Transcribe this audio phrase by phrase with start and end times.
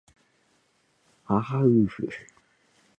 [1.27, 2.07] あはふうふ